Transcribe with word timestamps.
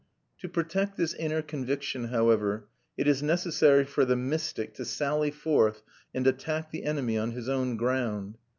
To 0.39 0.49
protect 0.49 0.97
this 0.97 1.13
inner 1.13 1.43
conviction, 1.43 2.05
however, 2.05 2.67
it 2.97 3.07
is 3.07 3.21
necessary 3.21 3.85
for 3.85 4.03
the 4.03 4.15
mystic 4.15 4.73
to 4.77 4.83
sally 4.83 5.29
forth 5.29 5.83
and 6.11 6.25
attack 6.25 6.71
the 6.71 6.85
enemy 6.85 7.19
on 7.19 7.33
his 7.33 7.47
own 7.47 7.77
ground. 7.77 8.39